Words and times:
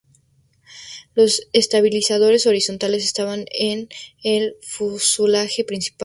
Los 1.13 1.47
estabilizadores 1.53 2.47
horizontales 2.47 3.03
estaban 3.05 3.45
en 3.51 3.87
el 4.23 4.55
fuselaje 4.63 5.63
principal. 5.63 5.99